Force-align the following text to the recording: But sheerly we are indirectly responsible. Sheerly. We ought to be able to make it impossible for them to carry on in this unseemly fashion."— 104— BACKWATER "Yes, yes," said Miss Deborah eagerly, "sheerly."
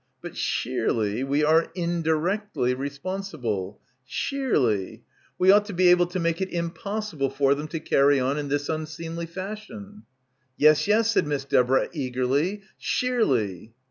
But 0.19 0.35
sheerly 0.35 1.23
we 1.23 1.43
are 1.43 1.71
indirectly 1.75 2.73
responsible. 2.73 3.79
Sheerly. 4.03 5.03
We 5.37 5.51
ought 5.51 5.65
to 5.65 5.73
be 5.73 5.89
able 5.89 6.07
to 6.07 6.19
make 6.19 6.41
it 6.41 6.49
impossible 6.49 7.29
for 7.29 7.53
them 7.53 7.67
to 7.67 7.79
carry 7.79 8.19
on 8.19 8.39
in 8.39 8.47
this 8.47 8.67
unseemly 8.67 9.27
fashion."— 9.27 9.75
104— 9.77 9.77
BACKWATER 9.93 10.55
"Yes, 10.57 10.87
yes," 10.87 11.11
said 11.11 11.27
Miss 11.27 11.45
Deborah 11.45 11.87
eagerly, 11.93 12.63
"sheerly." 12.79 13.75